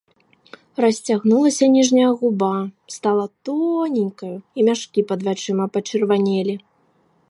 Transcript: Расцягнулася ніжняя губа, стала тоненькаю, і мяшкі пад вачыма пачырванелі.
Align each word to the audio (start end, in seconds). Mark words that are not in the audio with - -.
Расцягнулася 0.83 1.65
ніжняя 1.75 2.09
губа, 2.23 2.51
стала 2.95 3.25
тоненькаю, 3.49 4.35
і 4.61 4.69
мяшкі 4.71 4.99
пад 5.13 5.19
вачыма 5.31 5.65
пачырванелі. 5.79 6.55